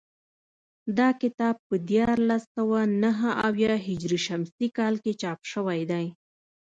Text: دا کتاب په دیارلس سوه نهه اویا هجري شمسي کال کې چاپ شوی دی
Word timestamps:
دا 0.97 1.09
کتاب 1.21 1.55
په 1.67 1.75
دیارلس 1.89 2.43
سوه 2.55 2.79
نهه 3.03 3.29
اویا 3.47 3.73
هجري 3.87 4.19
شمسي 4.27 4.67
کال 4.77 4.93
کې 5.03 5.11
چاپ 5.21 5.39
شوی 5.51 5.81
دی 5.91 6.05